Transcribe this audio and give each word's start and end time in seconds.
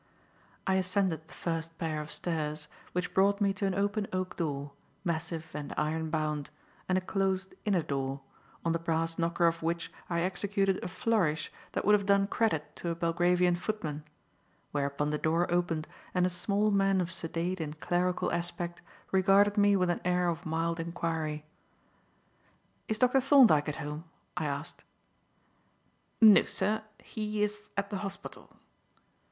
I 0.65 0.77
ascended 0.77 1.27
the 1.27 1.35
"first 1.35 1.77
pair" 1.77 2.01
of 2.01 2.11
stairs, 2.11 2.67
which 2.91 3.13
brought 3.13 3.39
me 3.39 3.53
to 3.53 3.67
an 3.67 3.75
open 3.75 4.07
oak 4.11 4.35
door, 4.35 4.71
massive 5.03 5.51
and 5.53 5.75
iron 5.77 6.09
bound, 6.09 6.49
and 6.89 6.97
a 6.97 7.01
closed 7.01 7.53
inner 7.65 7.83
door, 7.83 8.21
on 8.65 8.71
the 8.71 8.79
brass 8.79 9.19
knocker 9.19 9.45
of 9.45 9.61
which 9.61 9.91
I 10.09 10.21
executed 10.21 10.83
a 10.83 10.87
flourish 10.87 11.51
that 11.73 11.85
would 11.85 11.93
have 11.93 12.07
done 12.07 12.25
credit 12.25 12.75
to 12.77 12.89
a 12.89 12.95
Belgravian 12.95 13.55
footman; 13.55 14.03
whereupon 14.71 15.11
the 15.11 15.19
door 15.19 15.45
opened 15.53 15.87
and 16.15 16.25
a 16.25 16.31
small 16.31 16.71
man 16.71 16.99
of 16.99 17.11
sedate 17.11 17.59
and 17.59 17.79
clerical 17.79 18.33
aspect 18.33 18.81
regarded 19.11 19.55
me 19.55 19.75
with 19.75 19.91
an 19.91 20.01
air 20.03 20.29
of 20.29 20.47
mild 20.47 20.79
enquiry. 20.79 21.45
"Is 22.87 22.97
Dr. 22.97 23.21
Thorndyke 23.21 23.69
at 23.69 23.75
home?" 23.75 24.05
I 24.35 24.45
asked. 24.47 24.83
"No, 26.19 26.45
sir. 26.45 26.81
He 27.03 27.43
is 27.43 27.69
at 27.77 27.91
the 27.91 27.97
hospital." 27.97 28.55